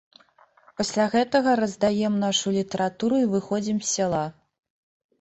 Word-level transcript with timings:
Пасля 0.81 1.05
гэтага 1.15 1.49
раздаем 1.61 2.13
нашу 2.25 2.57
літаратуру 2.59 3.15
і 3.27 3.31
выходзім 3.37 3.77
з 3.87 3.95
сяла. 3.95 4.29